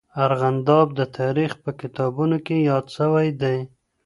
ارغنداب 0.25 0.87
د 0.99 1.01
تاریخ 1.17 1.51
په 1.63 1.71
کتابونو 1.81 2.37
کې 2.45 2.55
یاد 2.69 2.85
سوی 2.97 3.27
دی. 3.41 3.57